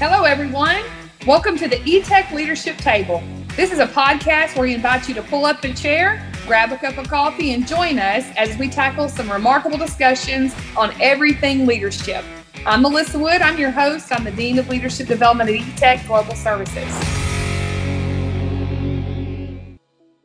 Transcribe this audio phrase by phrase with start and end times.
[0.00, 0.82] Hello, everyone.
[1.26, 3.22] Welcome to the eTech Leadership Table.
[3.54, 6.78] This is a podcast where we invite you to pull up a chair, grab a
[6.78, 12.24] cup of coffee, and join us as we tackle some remarkable discussions on everything leadership.
[12.64, 13.42] I'm Melissa Wood.
[13.42, 14.10] I'm your host.
[14.10, 16.90] I'm the Dean of Leadership Development at eTech Global Services.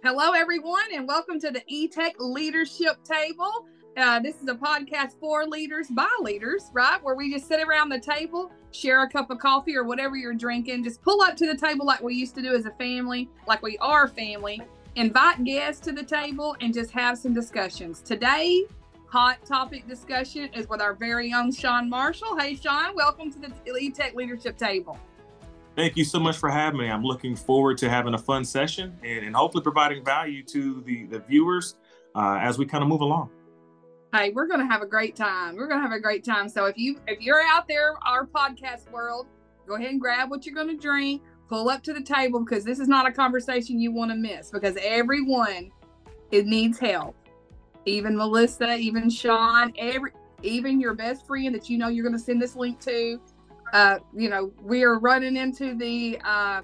[0.06, 3.68] Hello, everyone, and welcome to the eTech Leadership Table.
[3.98, 7.02] Uh, this is a podcast for leaders by leaders, right?
[7.02, 10.34] Where we just sit around the table, share a cup of coffee or whatever you're
[10.34, 10.84] drinking.
[10.84, 13.62] Just pull up to the table like we used to do as a family, like
[13.62, 14.62] we are family.
[14.96, 18.02] Invite guests to the table and just have some discussions.
[18.02, 18.66] Today,
[19.08, 22.38] hot topic discussion is with our very own Sean Marshall.
[22.38, 25.00] Hey, Sean, welcome to the eTech Leadership Table.
[25.78, 26.90] Thank you so much for having me.
[26.90, 31.06] I'm looking forward to having a fun session and, and hopefully providing value to the,
[31.06, 31.76] the viewers
[32.14, 33.30] uh, as we kind of move along
[34.16, 35.56] hey we're to have a great time.
[35.56, 36.48] We're to have a great time.
[36.48, 39.28] So if you if you're out there our podcast world
[39.68, 42.80] go ahead and grab what you're to drink pull up to the table because this
[42.80, 45.72] is not a conversation you want to miss because everyone
[46.32, 47.16] it needs help.
[47.86, 50.12] Even melissa even sean every
[50.44, 53.20] even your best friend that you know you're going to send this link to
[53.74, 56.62] uh you know we are running into the uh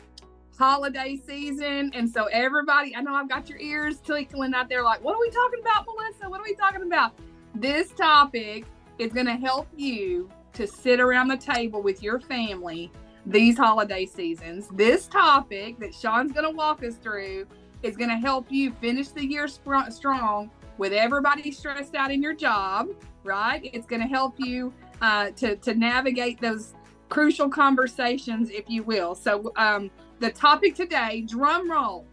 [0.57, 5.03] holiday season and so everybody i know i've got your ears tickling out there like
[5.03, 6.29] what are we talking about melissa?
[6.29, 7.13] What are we talking about
[7.55, 8.65] this topic
[8.99, 12.91] is going to help you to sit around the table with your family
[13.25, 14.67] these holiday seasons.
[14.73, 17.45] This topic that Sean's going to walk us through
[17.83, 22.33] is going to help you finish the year strong with everybody stressed out in your
[22.33, 22.87] job,
[23.23, 23.69] right?
[23.73, 26.73] It's going to help you uh, to, to navigate those
[27.09, 29.15] crucial conversations, if you will.
[29.15, 32.05] So, um, the topic today, drum roll.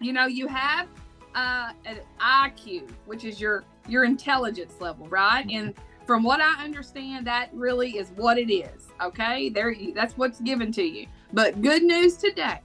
[0.00, 0.88] You know, you have
[1.34, 5.46] uh, an IQ, which is your your intelligence level, right?
[5.50, 5.74] And
[6.06, 8.88] from what I understand, that really is what it is.
[9.00, 11.06] Okay, there that's what's given to you.
[11.32, 12.60] But good news today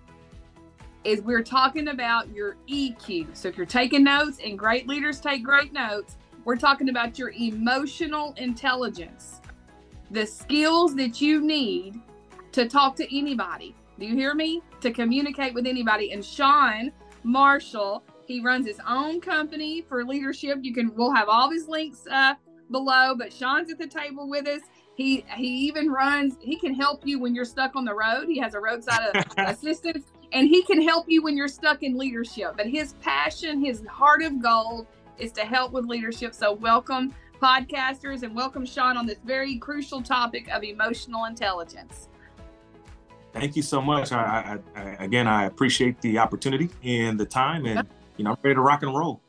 [1.03, 3.35] is we're talking about your EQ.
[3.35, 7.31] So if you're taking notes, and great leaders take great notes, we're talking about your
[7.31, 9.39] emotional intelligence,
[10.11, 11.99] the skills that you need
[12.51, 13.75] to talk to anybody.
[13.99, 14.61] Do you hear me?
[14.81, 16.11] To communicate with anybody.
[16.11, 16.91] And Sean
[17.23, 20.59] Marshall he runs his own company for leadership.
[20.61, 22.35] You can we'll have all his links uh,
[22.69, 24.61] below, but Sean's at the table with us.
[24.95, 26.37] He he even runs.
[26.39, 28.27] He can help you when you're stuck on the road.
[28.27, 32.53] He has a roadside assistance, and he can help you when you're stuck in leadership.
[32.55, 34.85] But his passion, his heart of gold,
[35.17, 36.35] is to help with leadership.
[36.35, 42.09] So welcome podcasters and welcome Sean on this very crucial topic of emotional intelligence.
[43.33, 44.11] Thank you so much.
[44.11, 47.87] I, I, I, again, I appreciate the opportunity and the time, and
[48.19, 49.21] you know, I'm ready to rock and roll.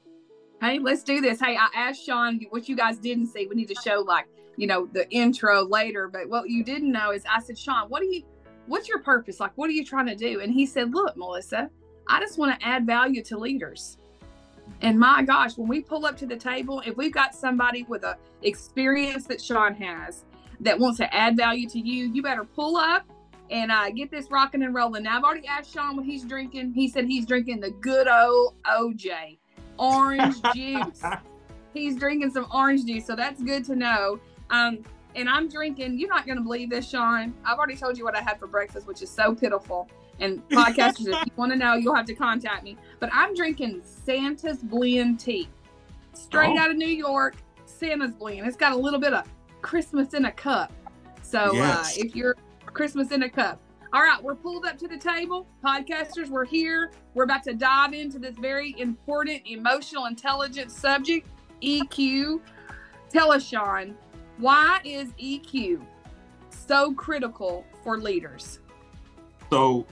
[0.61, 1.41] Hey, let's do this.
[1.41, 3.47] Hey, I asked Sean what you guys didn't see.
[3.47, 6.09] We need to show like, you know, the intro later.
[6.09, 8.25] But what you didn't know is I said, Sean, what do you
[8.67, 9.39] what's your purpose?
[9.39, 10.41] Like, what are you trying to do?
[10.41, 11.71] And he said, Look, Melissa,
[12.09, 13.97] I just want to add value to leaders.
[14.83, 18.03] And my gosh, when we pull up to the table, if we've got somebody with
[18.03, 20.25] a experience that Sean has
[20.59, 23.07] that wants to add value to you, you better pull up
[23.51, 25.03] and uh, get this rocking and rolling.
[25.03, 26.73] Now, I've already asked Sean what he's drinking.
[26.73, 29.39] He said he's drinking the good old OJ
[29.79, 31.03] orange juice.
[31.75, 34.21] He's drinking some orange juice, so that's good to know.
[34.51, 34.85] Um,
[35.17, 35.99] and I'm drinking.
[35.99, 37.35] You're not going to believe this, Sean.
[37.45, 39.89] I've already told you what I had for breakfast, which is so pitiful.
[40.21, 42.77] And podcasters, if you want to know, you'll have to contact me.
[43.01, 45.49] But I'm drinking Santa's Blend tea,
[46.13, 46.61] straight oh.
[46.61, 47.37] out of New York.
[47.65, 48.47] Santa's Blend.
[48.47, 49.27] It's got a little bit of
[49.63, 50.73] Christmas in a cup.
[51.23, 51.99] So uh, yes.
[51.99, 52.37] uh, if you're
[52.73, 53.61] Christmas in a cup.
[53.93, 55.47] All right, we're pulled up to the table.
[55.65, 56.93] Podcasters, we're here.
[57.15, 61.29] We're about to dive into this very important emotional intelligence subject,
[61.61, 62.41] EQ.
[63.09, 63.97] Tell us, Sean,
[64.39, 65.85] why is EQ
[66.51, 68.61] so critical for leaders?
[69.51, 69.87] So,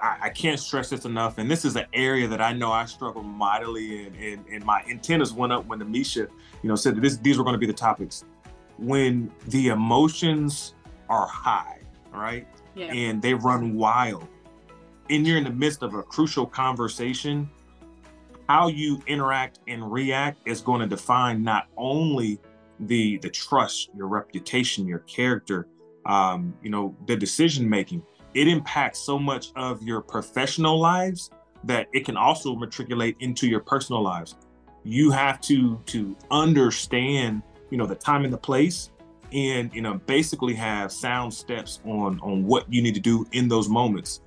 [0.00, 3.22] I, can't stress this enough, and this is an area that I know I struggle
[3.22, 6.28] mightily in, and, and my antennas went up when Amisha,
[6.62, 8.24] you know, said that this, these were going to be the topics.
[8.78, 10.74] When the emotions
[11.10, 11.80] are high,
[12.14, 12.46] right?
[12.74, 12.92] Yeah.
[12.92, 14.26] And they run wild.
[15.10, 17.50] And you're in the midst of a crucial conversation.
[18.48, 22.40] How you interact and react is going to define not only
[22.80, 25.68] the the trust, your reputation, your character,
[26.06, 28.02] um, you know, the decision making.
[28.34, 31.30] It impacts so much of your professional lives
[31.64, 34.36] that it can also matriculate into your personal lives.
[34.82, 38.90] You have to to understand, you know, the time and the place
[39.34, 43.48] and you know basically have sound steps on on what you need to do in
[43.48, 44.20] those moments.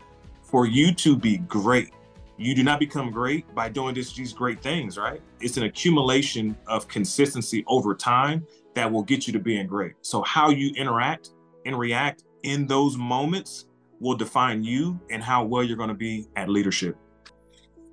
[0.44, 1.92] For you to be great
[2.38, 5.22] you do not become great by doing this, these great things right?
[5.40, 8.46] It's an accumulation of consistency over time
[8.76, 9.94] that will get you to being great.
[10.02, 11.32] So how you interact
[11.66, 13.66] and react in those moments
[14.00, 16.96] will define you and how well you're going to be at leadership.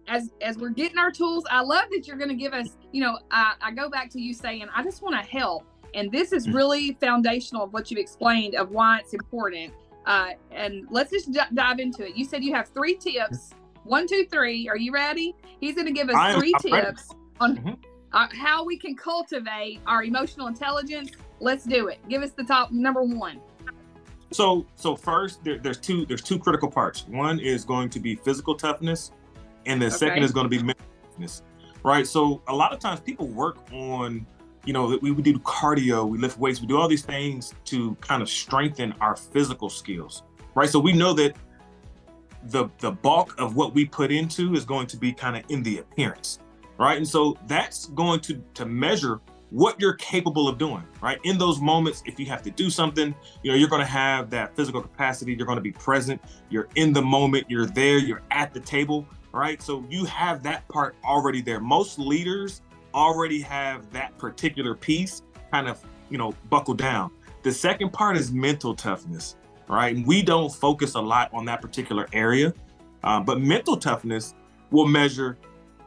[0.07, 3.01] As as we're getting our tools i love that you're going to give us you
[3.01, 5.65] know I, I go back to you saying i just want to help
[5.95, 6.57] and this is mm-hmm.
[6.57, 9.73] really foundational of what you've explained of why it's important.
[10.07, 12.17] Uh, and let's just d- dive into it.
[12.17, 13.51] You said you have three tips.
[13.85, 14.69] One two three.
[14.69, 15.35] Are you ready?
[15.61, 17.21] He's going to give us I, three I'm tips ready.
[17.41, 17.73] on mm-hmm.
[18.13, 21.13] uh, how we can cultivate our emotional intelligence.
[21.41, 21.99] Let's do it.
[22.09, 23.41] Give us the top number one.
[24.31, 27.07] So so first there, there's two there's two critical parts.
[27.09, 29.13] One is going to be physical toughness
[29.67, 29.97] and the okay.
[29.97, 31.43] second is going to be mental toughness
[31.85, 32.07] right?
[32.07, 34.27] So a lot of times people work on
[34.65, 37.95] you know we, we do cardio we lift weights we do all these things to
[37.97, 40.23] kind of strengthen our physical skills
[40.55, 41.37] right so we know that
[42.45, 45.63] the the bulk of what we put into is going to be kind of in
[45.63, 46.39] the appearance
[46.79, 49.21] right and so that's going to to measure
[49.55, 51.21] what you're capable of doing, right?
[51.23, 53.15] In those moments, if you have to do something,
[53.45, 55.33] you know, you're going to have that physical capacity.
[55.33, 56.21] You're going to be present.
[56.51, 57.47] You're in the moment.
[57.49, 57.99] You're there.
[57.99, 59.63] You're at the table, right?
[59.63, 61.61] So you have that part already there.
[61.61, 62.63] Most leaders
[62.95, 65.81] already have that particular piece kind of,
[66.11, 67.11] you know, buckled down.
[67.43, 69.37] The second part is mental toughness,
[69.69, 69.95] right?
[69.95, 72.55] And we don't focus a lot on that particular area,
[73.03, 74.35] um, but mental toughness
[74.71, 75.37] will measure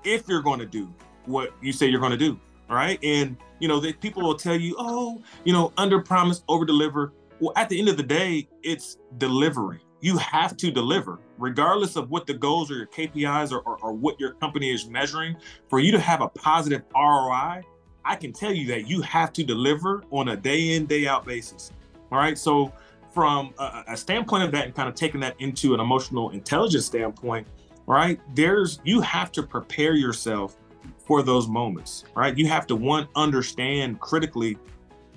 [0.04, 0.94] if you're going to do
[1.26, 2.40] what you say you're going to do,
[2.70, 3.00] right?
[3.04, 7.14] And you know, that people will tell you, oh, you know, under promise, over deliver.
[7.40, 9.80] Well, at the end of the day, it's delivery.
[10.02, 13.94] You have to deliver, regardless of what the goals or your KPIs or, or, or
[13.94, 15.36] what your company is measuring.
[15.70, 17.62] For you to have a positive ROI,
[18.06, 21.26] I can tell you that you have to deliver on a day in, day out
[21.26, 21.72] basis.
[22.12, 22.38] All right.
[22.38, 22.72] So,
[23.14, 26.86] from a, a standpoint of that and kind of taking that into an emotional intelligence
[26.86, 27.48] standpoint,
[27.88, 30.58] right, there's you have to prepare yourself
[31.00, 32.38] for those moments, right?
[32.38, 34.58] You have to one understand critically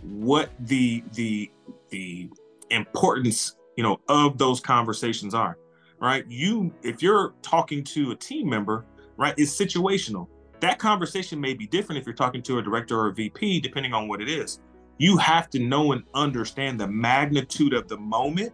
[0.03, 1.51] what the the
[1.91, 2.31] the
[2.71, 5.59] importance, you know, of those conversations are,
[6.01, 6.25] right?
[6.29, 8.85] You if you're talking to a team member,
[9.17, 10.29] right, it's situational.
[10.61, 13.95] That conversation may be different if you're talking to a director or a VP, depending
[13.95, 14.61] on what it is.
[14.99, 18.53] You have to know and understand the magnitude of the moment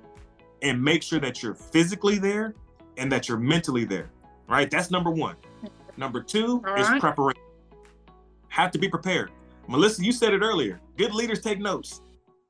[0.62, 2.54] and make sure that you're physically there
[2.96, 4.10] and that you're mentally there,
[4.48, 4.70] right?
[4.70, 5.36] That's number one.
[5.96, 7.00] Number two All is right.
[7.00, 7.42] preparation.
[8.48, 9.32] Have to be prepared.
[9.68, 10.80] Melissa, you said it earlier.
[10.96, 12.02] Good leaders take notes,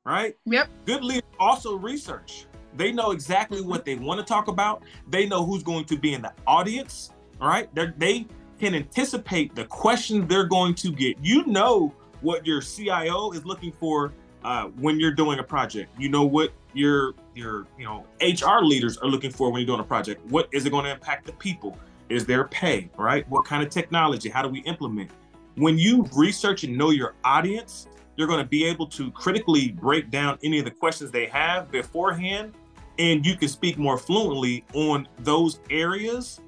[0.04, 0.36] right?
[0.44, 0.68] Yep.
[0.84, 2.45] Good leaders also research.
[2.76, 4.82] They know exactly what they want to talk about.
[5.08, 7.72] They know who's going to be in the audience, all right?
[7.74, 8.26] They're, they
[8.58, 11.16] can anticipate the questions they're going to get.
[11.20, 14.12] You know what your CIO is looking for
[14.44, 15.92] uh, when you're doing a project.
[15.98, 19.80] You know what your your you know HR leaders are looking for when you're doing
[19.80, 20.24] a project.
[20.26, 21.76] What is it going to impact the people?
[22.08, 23.28] Is there pay, right?
[23.28, 24.28] What kind of technology?
[24.28, 25.10] How do we implement?
[25.56, 30.10] When you research and know your audience, you're going to be able to critically break
[30.10, 32.52] down any of the questions they have beforehand,
[32.98, 36.40] and you can speak more fluently on those areas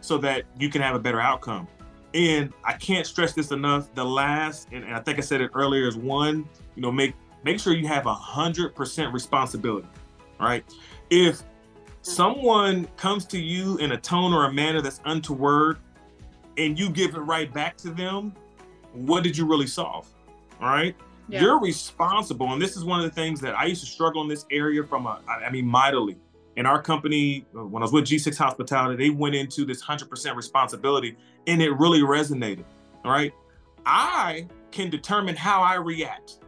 [0.00, 1.66] so that you can have a better outcome.
[2.12, 3.92] And I can't stress this enough.
[3.94, 7.58] The last, and, I think I said it earlier, is one, you know, make make
[7.58, 9.88] sure you have a hundred percent responsibility.
[10.38, 10.64] Right.
[11.10, 11.42] If
[12.02, 15.78] someone comes to you in a tone or a manner that's untoward
[16.56, 18.34] and you give it right back to them,
[18.92, 20.08] what did you really solve?
[20.60, 20.94] All right.
[21.28, 21.40] Yeah.
[21.40, 22.52] You're responsible.
[22.52, 24.82] And this is one of the things that I used to struggle in this area
[24.84, 26.16] from a, I mean, mightily.
[26.56, 30.36] In our company, uh, when I was with G6 Hospitality, they went into this 100%
[30.36, 31.16] responsibility
[31.46, 32.64] and it really resonated.
[33.04, 33.32] Right.
[33.86, 36.38] I can determine how I react,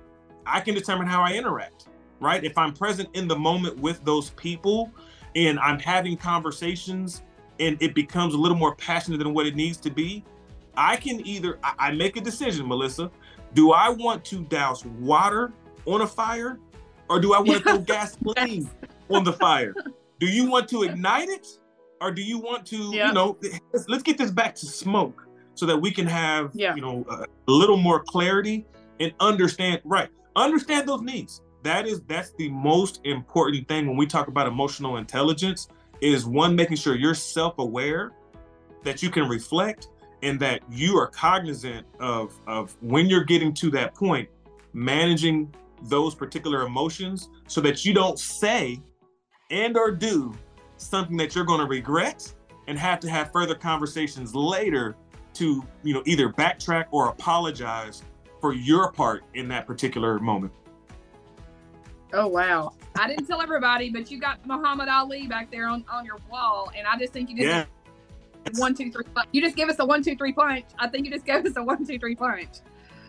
[0.46, 1.88] I can determine how I interact.
[2.20, 2.42] Right.
[2.44, 4.92] If I'm present in the moment with those people,
[5.36, 7.22] and I'm having conversations
[7.60, 10.24] and it becomes a little more passionate than what it needs to be,
[10.76, 13.10] I can either I make a decision, Melissa.
[13.56, 15.54] Do I want to douse water
[15.86, 16.60] on a fire
[17.08, 18.68] or do I want to throw gasoline
[19.08, 19.74] on the fire?
[20.20, 21.46] Do you want to ignite it
[22.02, 23.08] or do you want to, yeah.
[23.08, 23.38] you know,
[23.72, 26.74] let's, let's, get this back to smoke so that we can have, yeah.
[26.74, 28.66] you know, a, a little more clarity
[29.00, 30.10] and understand, right?
[30.36, 34.98] Understand those needs that is that's the most important thing when we talk about emotional
[34.98, 35.68] intelligence
[36.00, 38.12] is one making sure you're self-aware
[38.84, 39.88] that you can reflect
[40.22, 44.28] and that you are cognizant of of when you're getting to that point
[44.72, 48.80] managing those particular emotions so that you don't say
[49.50, 50.34] and or do
[50.78, 52.32] something that you're going to regret
[52.66, 54.96] and have to have further conversations later
[55.34, 58.02] to you know either backtrack or apologize
[58.40, 60.52] for your part in that particular moment
[62.12, 62.72] Oh wow!
[62.98, 66.70] I didn't tell everybody, but you got Muhammad Ali back there on, on your wall,
[66.76, 67.64] and I just think you did yeah.
[68.54, 69.04] One two three.
[69.32, 70.64] You just give us a one two three punch.
[70.78, 72.58] I think you just gave us a one two three punch.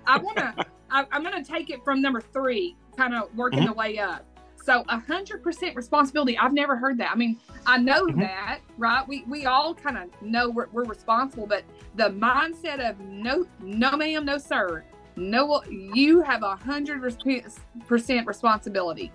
[0.05, 0.55] I wanna.
[0.89, 3.67] I, am gonna take it from number three, kind of working mm-hmm.
[3.67, 4.25] the way up.
[4.63, 6.37] So a hundred percent responsibility.
[6.37, 7.11] I've never heard that.
[7.11, 8.19] I mean, I know Mhm.
[8.19, 9.07] that, right?
[9.07, 11.63] We we all kind of know we're, we're responsible, but
[11.95, 14.83] the mindset of no, no, ma'am, no, sir,
[15.15, 17.01] no, you have a hundred
[17.87, 19.11] percent responsibility.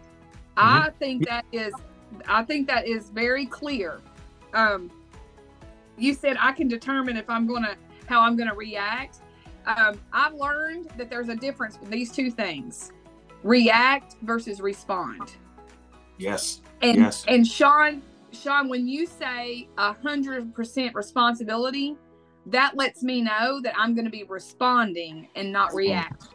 [0.57, 1.73] I think that is,
[2.27, 4.01] I think that is very clear.
[4.53, 4.91] Um,
[5.99, 9.19] you said I can determine if I'm gonna how I'm gonna react.
[9.67, 12.93] Um, I've learned that there's a difference with these two things:
[13.43, 15.35] react versus respond.
[16.19, 16.61] Yes.
[16.83, 17.25] And Yes.
[17.29, 21.97] and Sean, Sean, when you say a hundred percent responsibility,
[22.47, 26.29] that lets me know that I'm going to be responding and not react.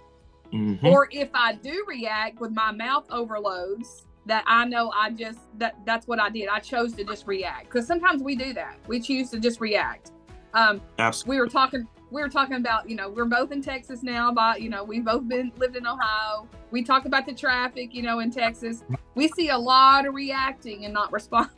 [0.53, 0.81] Mhm.
[0.85, 5.77] Or if I do react with my mouth overloads, that I know I just that
[5.85, 6.47] that's what I did.
[6.49, 8.77] I chose to just react because sometimes we do that.
[8.87, 10.11] We choose to just react.
[10.53, 11.35] Um, Absolutely.
[11.37, 14.61] we were talking we were talking about you know we're both in texas now but
[14.61, 18.19] you know we've both been lived in ohio we talk about the traffic you know
[18.19, 21.51] in texas we see a lot of reacting and not responding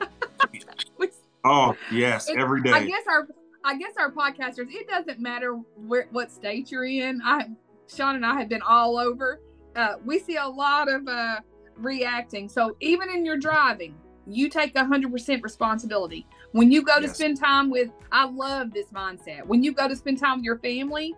[0.98, 1.10] We-
[1.44, 2.70] Oh yes, every day.
[2.72, 3.28] i guess our
[3.64, 7.46] i guess our podcasters it doesn't matter where what state you're in i
[7.86, 9.40] sean and i have been all over
[9.76, 11.40] uh, we see a lot of uh,
[11.76, 12.48] reacting.
[12.48, 16.28] So even in your driving you take 100% responsibility.
[16.52, 17.16] When you go to Yes.
[17.16, 19.44] spend time with i love this mindset.
[19.46, 21.16] When you go to spend time with your family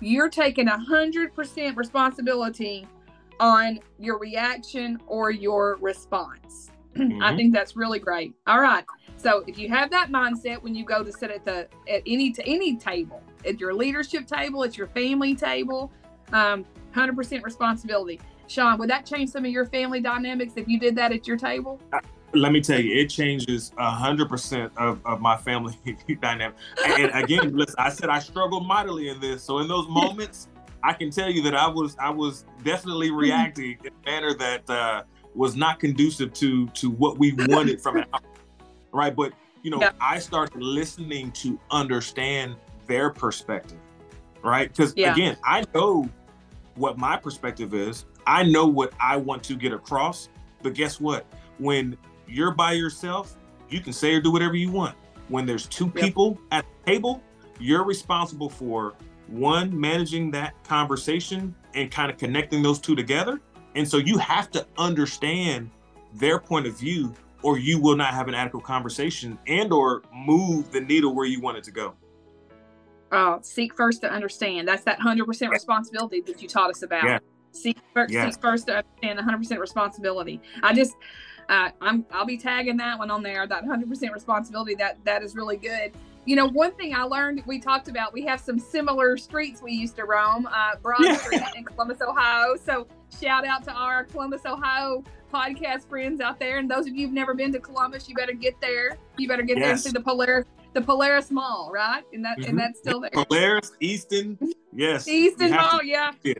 [0.00, 2.90] you're taking 100% responsibility
[3.40, 6.72] on your reaction or your response.
[6.96, 7.36] I Mhm.
[7.36, 8.34] think that's really great.
[8.46, 8.84] All right.
[9.16, 12.32] So if you have that mindset when you go to sit at the at any
[12.32, 15.92] to any table at your leadership table at your family table
[16.32, 20.94] um, 100% responsibility sean would that change some of your family dynamics if you did
[20.96, 21.80] that at your table
[22.36, 25.78] Let me tell you, it changes a hundred percent of of my family
[26.20, 26.56] dynamic.
[26.84, 29.44] And again, listen, I said I struggled mightily in this.
[29.44, 30.48] So in those moments,
[30.82, 33.18] I can tell you that I was I was definitely Mm-hmm.
[33.18, 35.02] reacting in a manner that uh,
[35.36, 38.06] was not conducive to to what we wanted from it.
[38.92, 39.32] Right, but
[39.62, 39.92] you know, Yeah.
[40.00, 42.56] I started listening to understand
[42.88, 43.78] their perspective.
[44.42, 45.12] Right, because Yeah.
[45.12, 46.08] again, I know
[46.74, 48.06] what my perspective is.
[48.26, 50.28] I know what I want to get across.
[50.62, 51.26] But guess what?
[51.58, 53.36] When you're by yourself,
[53.68, 54.96] you can say or do whatever you want.
[55.28, 55.94] When there's two Yep.
[55.94, 57.22] people at the table,
[57.60, 58.94] you're responsible for
[59.28, 63.40] one, managing that conversation and kind of connecting those two together.
[63.74, 65.70] And so you have to understand
[66.14, 67.12] their point of view
[67.42, 71.40] or you will not have an adequate conversation and or move the needle where you
[71.40, 71.94] want it to go.
[73.12, 77.18] uh, seek first to understand that's that 100% responsibility that you taught us about Yeah.
[77.54, 78.34] Seek, fir- Yes.
[78.34, 80.94] seek first to understand 100% responsibility i just
[81.48, 83.46] uh, I'm I'll be tagging that one on there.
[83.46, 84.74] That 100% responsibility.
[84.76, 85.92] That that is really good.
[86.24, 88.14] You know, one thing I learned we talked about.
[88.14, 90.46] We have some similar streets we used to roam.
[90.46, 91.16] Uh, Broad Yeah.
[91.18, 92.56] Street in Columbus, Ohio.
[92.56, 92.86] So
[93.20, 96.56] shout out to our Columbus, Ohio podcast friends out there.
[96.56, 98.96] And those of you who've never been to Columbus, you better get there.
[99.18, 99.82] You better get Yes.
[99.84, 102.04] there to the Polaris the Polaris Mall, right?
[102.14, 102.48] And that Mhm.
[102.48, 103.10] and that's still there.
[103.12, 104.38] Polaris, Easton,
[104.72, 105.06] yes.
[105.06, 106.12] Easton Mall, to- yeah.
[106.22, 106.32] Yeah.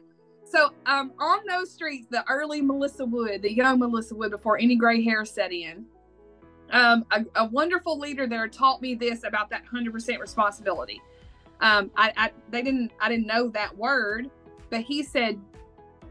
[0.54, 4.76] So um, on those streets, the early Melissa Wood, the young Melissa Wood, before any
[4.76, 5.84] gray hair set in,
[6.70, 11.02] um, a, a wonderful leader there taught me this about that hundred percent responsibility.
[11.60, 14.30] Um, I, I they didn't I didn't know that word,
[14.70, 15.40] but he said,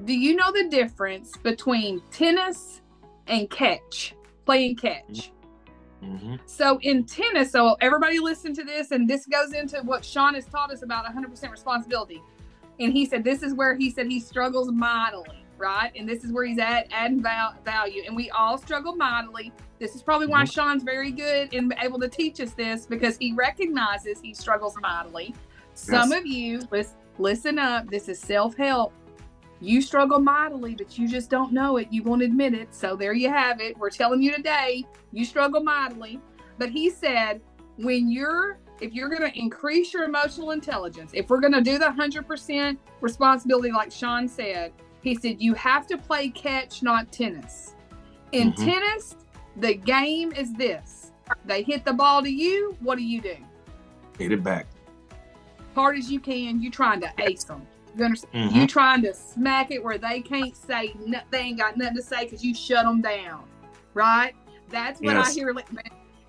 [0.04, 2.82] "Do you know the difference between tennis
[3.28, 4.14] and catch?
[4.46, 5.32] Playing catch."
[6.04, 6.38] Mhm.
[6.46, 10.46] So in tennis, so everybody listen to this, and this goes into what Sean has
[10.46, 12.22] taught us about 100% responsibility.
[12.80, 15.92] And he said this is where he said he struggles mightily, right?
[15.96, 18.04] And this is where he's at adding val- value.
[18.06, 19.52] And we all struggle mightily.
[19.80, 20.52] This is probably why mm-hmm.
[20.52, 25.36] Sean's very good and able to teach us this because he recognizes he struggles mightily.
[25.76, 26.20] Some Yes.
[26.20, 27.90] of you, listen, listen up.
[27.90, 28.94] This is self help.
[29.60, 31.88] You struggle mightily, but you just don't know it.
[31.90, 32.74] You won't admit it.
[32.74, 33.78] So there you have it.
[33.78, 36.20] We're telling you today, you struggle mightily.
[36.58, 37.40] But he said,
[37.78, 41.80] when you're, if you're going to increase your emotional intelligence, if we're going to do
[41.80, 47.76] the 100% responsibility, like Sean said, he said, you have to play catch, not tennis.
[48.34, 48.66] In Mhm.
[48.66, 49.16] tennis,
[49.58, 51.00] the game is this
[51.46, 52.76] they hit the ball to you.
[52.82, 53.36] What do you do?
[54.20, 54.68] Hit it back.
[55.74, 56.62] hard as you can.
[56.62, 57.66] You're trying to ace them.
[57.98, 58.52] You understand?
[58.52, 58.56] Mhm.
[58.56, 62.02] You trying to smack it where they can't say no, they ain't got nothing to
[62.04, 63.44] say because you shut them down,
[63.96, 64.36] right?
[64.70, 65.34] That's what I Yes.
[65.36, 65.52] hear.
[65.52, 65.64] li-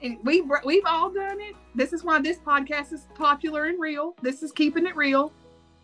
[0.05, 1.57] And we we've all done it.
[1.75, 4.15] This is why this podcast is popular and real.
[4.21, 5.33] This is keeping it real.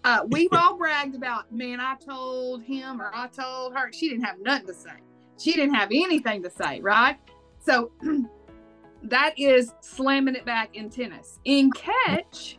[0.04, 1.80] Uh, we've all bragged about, man.
[1.80, 3.90] I told him or I told her.
[3.92, 4.90] She didn't have nothing to say.
[5.38, 7.16] She didn't have anything to say, right?
[7.60, 7.92] So
[9.04, 11.38] that is slamming it back in tennis.
[11.46, 12.58] In catch,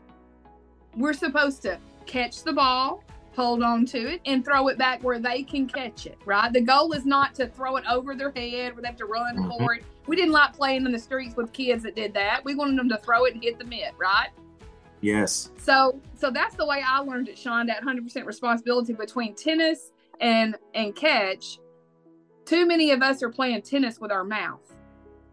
[0.98, 3.04] we're supposed to catch the ball,
[3.36, 6.52] hold on to it, and throw it back where they can catch it, right?
[6.52, 9.38] The goal is not to throw it over their head where they have to run
[9.38, 9.50] mm-hmm.
[9.58, 9.84] for it.
[10.08, 12.44] We didn't like playing in the streets with kids that did that.
[12.44, 14.30] We wanted them to throw it and hit the mitt, right?
[15.02, 15.52] Yes.
[15.58, 20.56] So so that's the way I learned it, Sean, that 100% responsibility between tennis and
[20.74, 21.60] and catch.
[22.46, 24.60] Too many of us are playing tennis with our mouth.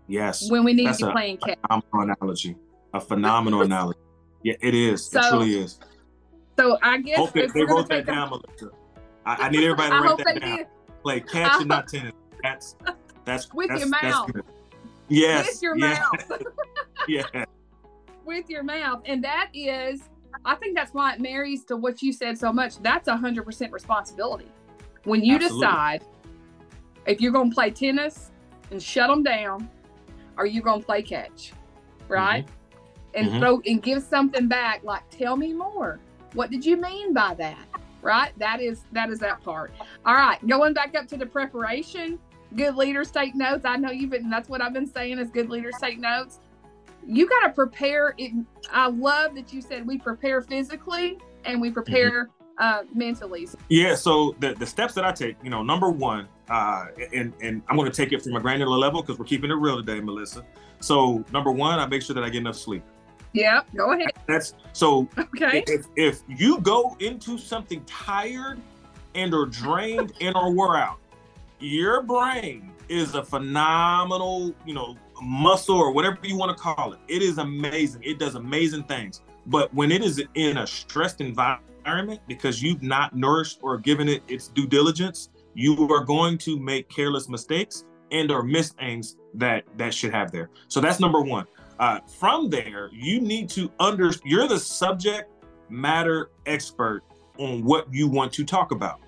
[0.06, 0.50] Yes.
[0.50, 1.58] When we need that's to be playing catch.
[1.66, 2.56] Phenomenal analogy.
[2.94, 3.98] A phenomenal analogy.
[4.42, 5.04] Yeah, it is.
[5.04, 5.78] So, it truly is.
[6.58, 8.70] So I guess Hope they, they wrote that down, Melissa.
[9.24, 10.56] I, I, need everybody to write that down.
[10.56, 10.66] Did.
[11.02, 12.12] Play catch and not tennis.
[12.42, 12.76] That's
[13.24, 14.30] that's with that's, your mouth.
[15.08, 15.46] Yes.
[15.46, 16.00] With your yes.
[16.00, 16.42] mouth.
[17.08, 17.44] yeah.
[18.24, 19.02] With your mouth.
[19.04, 20.08] And that is
[20.44, 22.78] I think that's why it marries to what you said so much.
[22.82, 24.50] That's a hundred percent responsibility.
[25.04, 25.66] When you Absolutely.
[25.66, 26.04] decide
[27.06, 28.32] if you're going to play tennis
[28.72, 29.70] and shut them down,
[30.36, 31.52] or you're going to play catch,
[32.08, 32.44] right?
[32.44, 32.54] Mm-hmm.
[33.14, 33.38] And mm-hmm.
[33.38, 34.82] throw and give something back.
[34.84, 35.98] Like, tell me more.
[36.34, 37.66] What did you mean by that?
[38.02, 38.32] Right?
[38.38, 39.72] That is that is that part.
[40.06, 42.18] All right, going back up to the preparation.
[42.56, 43.66] Good leaders take notes.
[43.66, 44.30] I know you've been.
[44.30, 45.18] That's what I've been saying.
[45.18, 46.40] Is good leaders take notes
[47.08, 48.32] you got to prepare it
[48.70, 52.62] i love that you said we prepare physically and we prepare mm-hmm.
[52.62, 56.86] uh, mentally yeah so the, the steps that i take you know number one uh,
[57.14, 59.54] and and i'm going to take it from a granular level because we're keeping it
[59.54, 60.44] real today melissa
[60.80, 62.82] so number one i make sure that i get enough sleep
[63.32, 68.60] yeah go ahead that's so okay if, if you go into something tired
[69.14, 70.98] and or drained and or wore out
[71.60, 76.98] your brain is a phenomenal you know muscle or whatever you want to call it.
[77.08, 78.02] It is amazing.
[78.04, 79.22] It does amazing things.
[79.46, 84.22] But when it is in a stressed environment because you've not nourished or given it
[84.28, 89.64] its due diligence, you are going to make careless mistakes and or miss things that
[89.76, 90.50] that should have there.
[90.68, 91.46] So that's number one.
[91.78, 95.30] Uh, from there, you need to under you're the subject
[95.70, 97.02] matter expert
[97.38, 99.00] on what you want to talk about.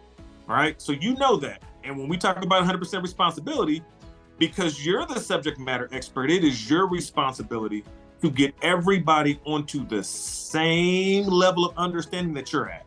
[0.49, 0.81] All right.
[0.81, 1.63] So you know that.
[1.85, 3.83] And when we talk about 100% responsibility,
[4.39, 7.85] because you're the subject matter expert, it is your responsibility
[8.23, 12.87] to get everybody onto the same level of understanding that you're at.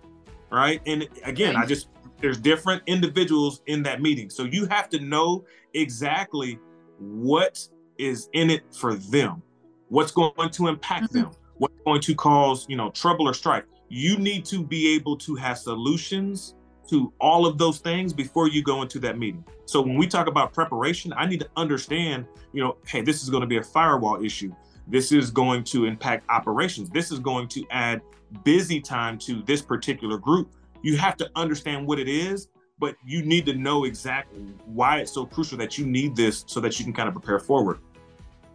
[0.51, 0.81] Right.
[0.85, 1.87] And again, I just,
[2.19, 4.29] there's different individuals in that meeting.
[4.29, 6.59] So you have to know exactly
[6.99, 7.67] what
[7.97, 9.41] is in it for them,
[9.89, 11.23] what's going to impact mm-hmm.
[11.23, 13.63] them, what's going to cause, you know, trouble or strife.
[13.89, 16.55] You need to be able to have solutions
[16.89, 19.43] to all of those things before you go into that meeting.
[19.65, 23.29] So when we talk about preparation, I need to understand, you know, hey, this is
[23.29, 24.53] going to be a firewall issue.
[24.87, 26.89] This is going to impact operations.
[26.89, 28.01] This is going to add
[28.43, 30.51] busy time to this particular group.
[30.81, 35.13] You have to understand what it is, but you need to know exactly why it's
[35.13, 37.79] so crucial that you need this so that you can kind of prepare forward.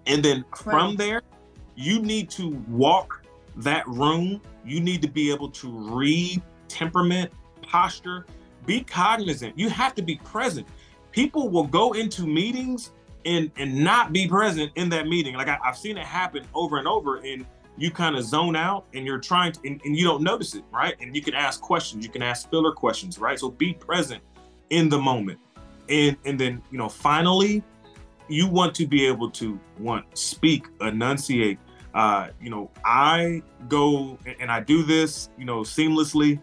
[0.08, 1.22] And then from there,
[1.76, 3.22] you need to walk
[3.56, 4.40] that room.
[4.64, 7.30] You need to be able to read temperament
[7.62, 8.26] posture.
[8.66, 9.58] Be cognizant.
[9.58, 10.66] You have to be present.
[11.12, 12.92] People will go into meetings
[13.24, 15.34] and and not be present in that meeting.
[15.34, 17.44] Like I, have seen it happen over and over, and
[17.76, 20.64] you kind of zone out and you're trying to, and, and you don't notice it,
[20.72, 20.96] right?
[21.00, 22.04] And you can ask questions.
[22.04, 23.38] You can ask filler questions, right?
[23.38, 24.22] So be present
[24.70, 25.38] in the moment.
[25.88, 27.62] And and then you know finally,
[28.28, 31.58] you want to be able to want speak, enunciate.
[31.94, 36.40] Uh, you know, I go and I do this, you know, seamlessly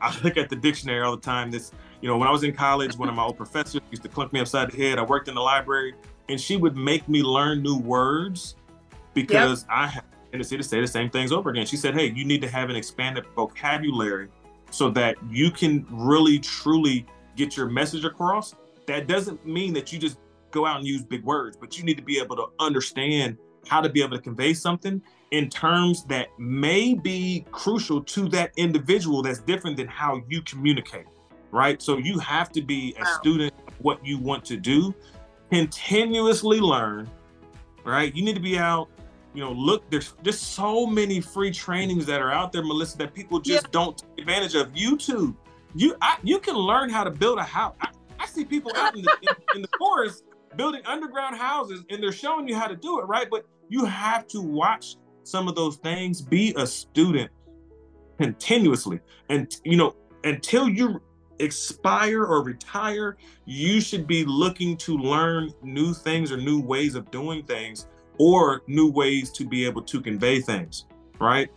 [0.00, 1.50] I look at the dictionary all the time.
[1.50, 4.08] This, you know, when I was in college, one of my old professors used to
[4.08, 4.98] clunk me upside the head.
[4.98, 5.94] I worked in the library,
[6.28, 8.56] and she would make me learn new words
[9.14, 9.70] because yep.
[9.70, 11.66] I had tendency to say the same things over again.
[11.66, 14.28] She said, "Hey, you need to have an expanded vocabulary
[14.70, 18.54] so that you can really, truly get your message across."
[18.86, 20.18] That doesn't mean that you just
[20.50, 23.80] go out and use big words, but you need to be able to understand how
[23.80, 29.22] to be able to convey something in terms that may be crucial to that individual
[29.22, 31.06] that's different than how you communicate,
[31.50, 31.80] right?
[31.80, 33.18] So you have to be a wow.
[33.20, 34.94] student what you want to do,
[35.50, 37.08] continuously learn,
[37.84, 38.14] right?
[38.14, 38.88] You need to be out,
[39.34, 43.14] you know, look, there's just so many free trainings that are out there, Melissa, that
[43.14, 43.70] people just yeah.
[43.70, 44.72] don't take advantage of.
[44.72, 45.36] YouTube,
[45.74, 47.76] you I, you can learn how to build a house.
[47.80, 50.24] I, I see people out in the, in, in the forest
[50.56, 53.28] building underground houses and they're showing you how to do it, right?
[53.30, 57.30] But you have to watch some of those things, be a student
[58.18, 59.00] continuously.
[59.28, 61.00] And, you know, until you
[61.38, 67.10] expire or retire, you should be looking to learn new things or new ways of
[67.10, 67.86] doing things
[68.18, 70.86] or new ways to be able to convey things,
[71.18, 71.48] right?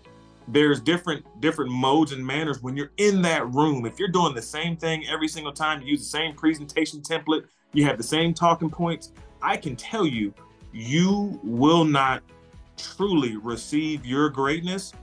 [0.47, 3.85] There's different different modes and manners when you're in that room.
[3.85, 7.43] If you're doing the same thing every single time, you use the same presentation template,
[7.73, 10.33] you have the same talking points, I can tell you,
[10.71, 12.23] you will not
[12.77, 14.93] truly receive your greatness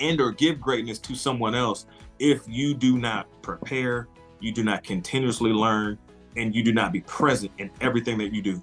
[0.00, 1.86] and or give greatness to someone else
[2.18, 4.08] if you do not prepare,
[4.40, 5.98] you do not continuously learn,
[6.36, 8.62] and you do not be present in everything that you do.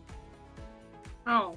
[1.27, 1.55] Oh,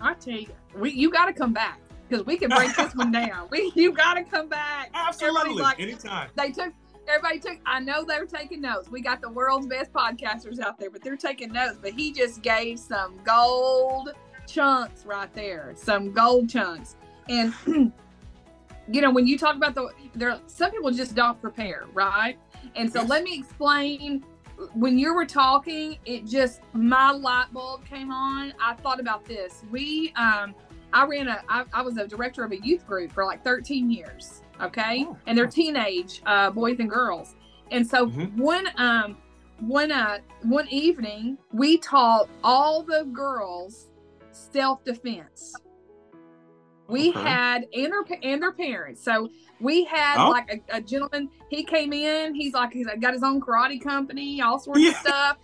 [0.00, 3.10] I tell you, we you got to come back because we can break this one
[3.10, 3.48] down.
[3.50, 4.90] We you got to come back.
[4.94, 6.30] Absolutely, like, anytime.
[6.36, 6.72] They took
[7.08, 7.58] everybody took.
[7.66, 8.90] I know they were taking notes.
[8.90, 11.78] We got the world's best podcasters out there, but they're taking notes.
[11.80, 14.10] But he just gave some gold
[14.46, 16.96] chunks right there, some gold chunks,
[17.28, 17.54] and.
[18.90, 22.38] you know, when you talk about the there, some people just don't prepare, right?
[22.74, 24.24] And so let me explain.
[24.74, 28.52] When you were talking, it just my light bulb came on.
[28.60, 29.62] I thought about this.
[29.70, 30.52] We, um,
[30.92, 33.88] I ran a, I, I was a director of a youth group for like 13
[33.88, 34.42] years.
[34.60, 35.16] Okay, oh.
[35.26, 37.34] and they're teenage uh, boys and girls.
[37.70, 38.40] And so mm-hmm.
[38.40, 39.16] one, um,
[39.60, 43.88] one, uh, one evening we taught all the girls
[44.32, 45.54] self defense
[46.88, 47.20] we okay.
[47.20, 49.02] had and their and their parents.
[49.02, 49.28] So
[49.60, 50.30] we had oh.
[50.30, 51.28] like a, a, gentleman.
[51.50, 52.34] He came in.
[52.34, 54.90] He's like he's got his own karate company, all sorts yeah.
[54.90, 55.36] of stuff.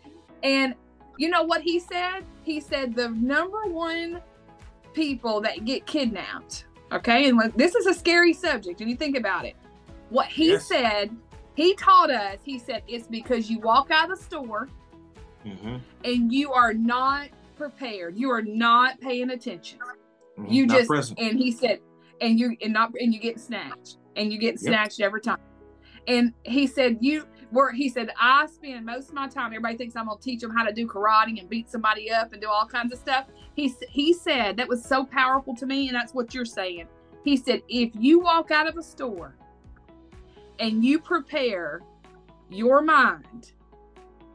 [0.43, 0.75] And
[1.19, 2.25] you know what he said?
[2.43, 4.21] He said the number one
[4.95, 6.65] people that get kidnapped.
[6.95, 9.57] Okay, and this is a scary subject, and you think about it.
[10.11, 10.67] What he yes.
[10.67, 11.11] said,
[11.55, 12.39] he taught us.
[12.45, 14.69] He said it's because you walk out of the store
[15.45, 15.77] mm-hmm.
[16.05, 18.17] and you are not prepared.
[18.17, 19.79] You are not paying attention.
[20.39, 20.53] Mm-hmm.
[20.53, 21.19] You not just present.
[21.19, 21.81] and he said,
[22.21, 25.07] and you and not and you get snatched and you get snatched yep.
[25.07, 25.39] every time.
[26.07, 29.97] And he said, you were he said, I spend most of my time, everybody thinks
[29.97, 32.67] I'm gonna teach them how to do karate and beat somebody up and do all
[32.67, 33.27] kinds of stuff.
[33.55, 36.89] He he said that was so powerful to me, and that's what you're saying.
[37.25, 39.35] He said, if you walk out of a store
[40.59, 41.81] and you prepare
[42.51, 43.53] your mind,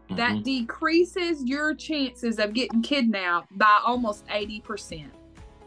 [0.05, 0.15] mm-hmm.
[0.15, 5.05] that decreases your chances of getting kidnapped by almost 80%.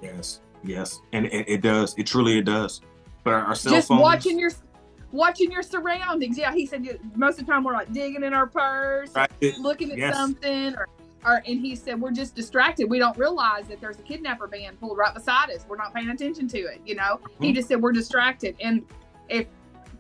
[0.02, 1.94] Yes, yes, and it, it does.
[1.96, 2.80] It truly it does.
[3.22, 4.50] But our, our cell just phones, watching your
[5.12, 6.36] watching your surroundings.
[6.36, 9.30] Yeah, he said most of the time we're like digging in our purse, right.
[9.58, 10.14] looking at yes.
[10.14, 10.88] something, or,
[11.24, 12.90] or and he said we're just distracted.
[12.90, 15.64] We don't realize that there's a kidnapper van pulled right beside us.
[15.68, 16.80] We're not paying attention to it.
[16.84, 17.44] You know, mm-hmm.
[17.44, 18.84] he just said we're distracted, and
[19.28, 19.46] if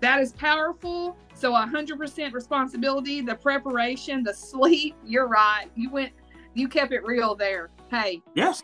[0.00, 1.16] that is powerful.
[1.34, 4.94] So 100% responsibility, the preparation, the sleep.
[5.04, 5.66] You're right.
[5.74, 6.12] You went,
[6.54, 7.70] you kept it real there.
[7.90, 8.20] Hey.
[8.34, 8.62] Yes.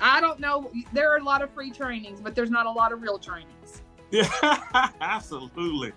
[0.00, 0.70] I don't know.
[0.92, 3.82] There are a lot of free trainings, but there's not a lot of real trainings.
[4.10, 4.28] Yeah,
[5.00, 5.92] absolutely,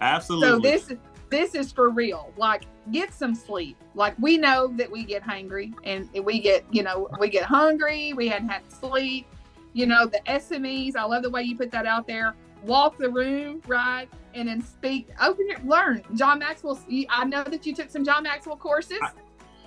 [0.00, 0.48] absolutely.
[0.48, 0.92] So this
[1.30, 2.32] this is for real.
[2.36, 3.76] Like, get some sleep.
[3.94, 8.12] Like we know that we get hungry and we get you know we get hungry.
[8.12, 9.26] We hadn't had sleep.
[9.72, 10.96] You know the SMEs.
[10.96, 12.34] I love the way you put that out there.
[12.64, 15.08] Walk the room, right, and then speak.
[15.20, 16.02] Open your learn.
[16.14, 16.78] John Maxwell.
[17.10, 18.98] I know that you took some John Maxwell courses.
[19.02, 19.10] I,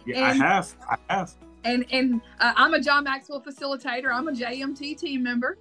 [0.05, 0.75] yeah, and, I have.
[0.89, 4.12] I have and and uh, I'm a John Maxwell facilitator.
[4.12, 5.57] I'm a JMT team member,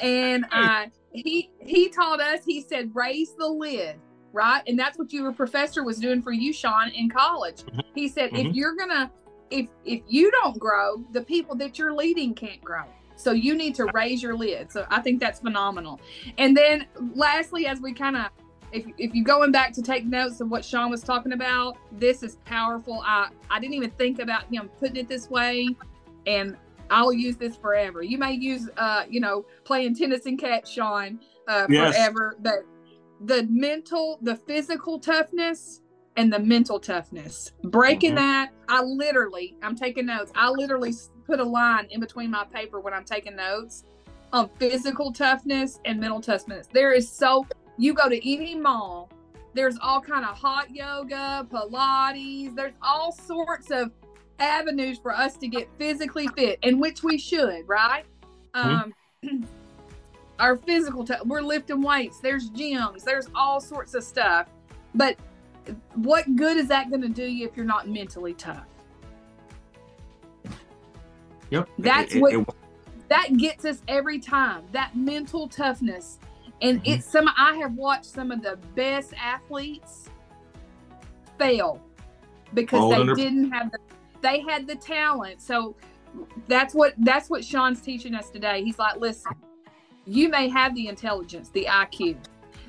[0.00, 2.44] and uh, he he taught us.
[2.44, 3.96] He said, raise the lid,
[4.32, 4.62] right?
[4.66, 7.62] And that's what your professor was doing for you, Sean, in college.
[7.62, 7.80] Mm-hmm.
[7.94, 8.48] He said, mm-hmm.
[8.48, 9.10] if you're gonna,
[9.50, 12.84] if if you don't grow, the people that you're leading can't grow.
[13.16, 14.72] So you need to raise your lid.
[14.72, 16.00] So I think that's phenomenal.
[16.36, 18.26] And then lastly, as we kind of
[18.72, 22.24] if, if you're going back to take notes of what Sean was talking about, this
[22.24, 23.02] is powerful.
[23.06, 25.68] I, I didn't even think about him putting it this way,
[26.26, 26.56] and
[26.90, 28.02] I'll use this forever.
[28.02, 31.94] You may use, uh, you know, playing tennis and catch, Sean, uh, yes.
[31.94, 32.64] forever, but
[33.20, 35.80] the mental, the physical toughness
[36.16, 38.18] and the mental toughness, breaking mm-hmm.
[38.18, 40.30] that, I literally, I'm taking notes.
[40.34, 40.92] I literally
[41.26, 43.84] put a line in between my paper when I'm taking notes
[44.32, 46.68] on physical toughness and mental toughness.
[46.72, 47.46] There is so
[47.78, 49.10] you go to any mall,
[49.54, 53.90] there's all kind of hot yoga, Pilates, there's all sorts of
[54.38, 58.04] avenues for us to get physically fit, and which we should, right?
[58.54, 59.28] Mm-hmm.
[59.28, 59.48] Um,
[60.38, 64.48] our physical, t- we're lifting weights, there's gyms, there's all sorts of stuff.
[64.94, 65.16] But
[65.94, 68.66] what good is that going to do you if you're not mentally tough?
[71.50, 71.68] Yep.
[71.78, 72.48] That's it, what it,
[73.08, 74.64] that gets us every time.
[74.72, 76.18] That mental toughness
[76.64, 76.92] and mm-hmm.
[76.92, 80.08] it's some I have watched some of the best athletes
[81.38, 81.80] fail
[82.54, 83.78] because they didn't have the
[84.24, 85.40] they had the talent.
[85.40, 85.76] So
[86.48, 88.64] that's what that's what Sean's teaching us today.
[88.64, 89.32] He's like, listen,
[90.06, 92.16] you may have the intelligence, the IQ,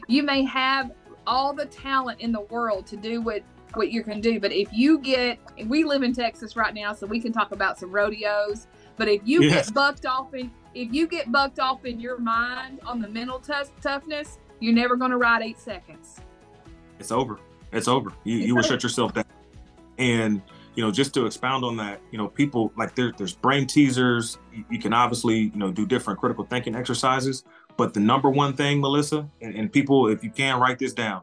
[0.08, 0.92] you may have
[1.26, 3.42] all the talent in the world to do what
[3.74, 7.06] what you can do, but if you get, we live in Texas right now, so
[7.06, 8.68] we can talk about some rodeos.
[8.96, 9.66] But if you yes.
[9.66, 13.40] get bucked off in if you get bucked off in your mind on the mental
[13.40, 16.20] t- toughness, you're never going to ride eight seconds.
[17.00, 17.40] It's over.
[17.72, 18.12] It's over.
[18.24, 19.26] You, it's you will shut yourself down.
[19.98, 20.42] And,
[20.76, 24.38] you know, just to expound on that, you know, people like there, there's brain teasers.
[24.54, 27.44] You, you, can obviously, you know, do different critical thinking exercises.
[27.78, 31.22] But the number one thing, Melissa, and, and people, if you can write this down,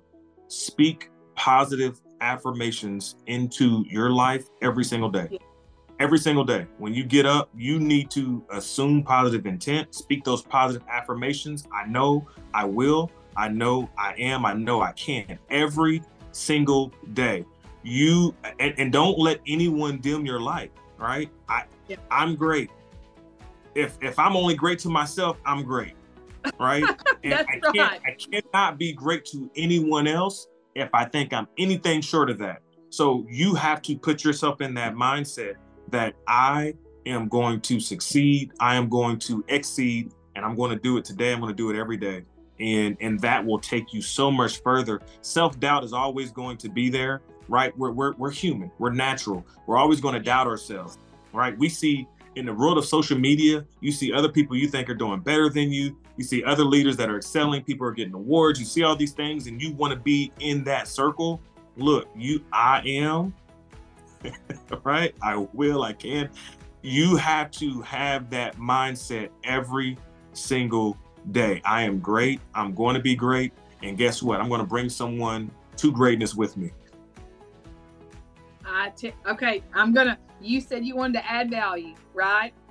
[0.48, 5.38] speak positive affirmations into your life every single day.
[6.00, 6.66] Every single day.
[6.78, 11.66] When you get up, you need to assume positive intent, speak those positive affirmations.
[11.72, 13.10] I know I will.
[13.36, 14.44] I know I am.
[14.44, 15.38] I know I can.
[15.50, 17.44] Every single day.
[17.82, 21.30] You and, and don't let anyone dim your light, right?
[21.48, 21.96] I yeah.
[22.10, 22.70] I'm great.
[23.74, 25.94] If if I'm only great to myself, I'm great.
[26.58, 26.84] Right?
[27.24, 28.02] and That's I can't.
[28.06, 32.62] I cannot be great to anyone else if I think I'm anything short of that.
[32.90, 35.54] So you have to put yourself in that mindset
[35.88, 36.74] that I
[37.06, 41.04] am going to succeed, I am going to exceed, and I'm going to do it
[41.04, 41.32] today.
[41.32, 42.24] I'm going to do it every day.
[42.60, 45.00] And and that will take you so much further.
[45.22, 47.76] Self-doubt is always going to be there, right?
[47.76, 49.46] We're we're, we're human, we're natural.
[49.66, 50.96] We're always going to doubt ourselves,
[51.34, 51.56] right?
[51.58, 54.94] We see in the world of social media, you see other people you think are
[54.94, 55.94] doing better than you.
[56.16, 58.58] You see other leaders that are excelling, people are getting awards.
[58.58, 61.42] You see all these things and you want to be in that circle.
[61.76, 63.34] Look, you I am
[64.84, 65.14] right?
[65.22, 66.30] I will, I can.
[66.80, 69.98] You have to have that mindset every
[70.32, 70.96] single
[71.32, 71.60] day.
[71.66, 72.40] I am great.
[72.54, 73.52] I'm going to be great.
[73.82, 74.40] And guess what?
[74.40, 76.72] I'm going to bring someone to greatness with me.
[78.72, 80.18] I t- okay, I'm gonna.
[80.40, 82.52] You said you wanted to add value, right?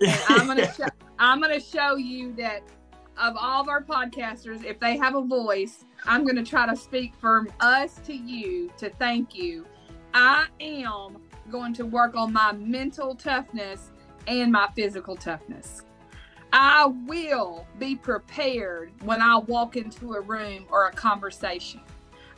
[0.00, 0.72] And I'm gonna.
[0.72, 0.86] show,
[1.18, 2.62] I'm gonna show you that
[3.18, 7.14] of all of our podcasters, if they have a voice, I'm gonna try to speak
[7.20, 9.66] from us to you to thank you.
[10.14, 11.18] I am
[11.50, 13.92] going to work on my mental toughness
[14.26, 15.82] and my physical toughness.
[16.52, 21.80] I will be prepared when I walk into a room or a conversation.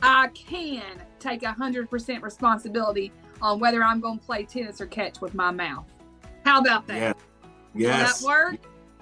[0.03, 5.33] I can take 100% responsibility on whether I'm going to play tennis or catch with
[5.33, 5.85] my mouth.
[6.45, 6.95] How about that?
[6.97, 7.15] Yes.
[7.73, 8.19] yes.
[8.19, 8.55] That work?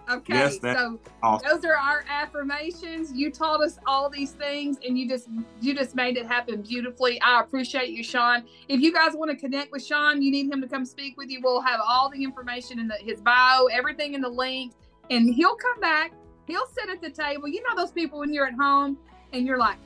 [0.10, 1.48] Okay, yes, so awesome.
[1.48, 3.14] those are our affirmations.
[3.14, 5.30] You taught us all these things, and you just
[5.62, 7.22] you just made it happen beautifully.
[7.22, 8.44] I appreciate you, Sean.
[8.68, 11.30] If you guys want to connect with Sean, you need him to come speak with
[11.30, 11.40] you.
[11.42, 14.74] We'll have all the information in the, his bio, everything in the link,
[15.10, 16.12] and he'll come back.
[16.46, 17.48] He'll sit at the table.
[17.48, 18.98] You know those people when you're at home
[19.32, 19.78] and you're like,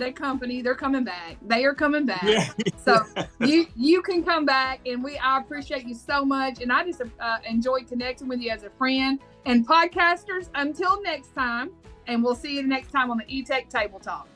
[0.00, 1.36] that company they're coming back.
[1.46, 2.22] They are coming back.
[2.24, 2.48] Yeah.
[2.76, 3.04] so
[3.40, 7.02] you you can come back and we i appreciate you so much and i just
[7.20, 9.20] uh, enjoyed connecting with you as a friend.
[9.46, 11.70] And podcasters until next time
[12.06, 14.28] and we'll see you next time on the e-tech table talk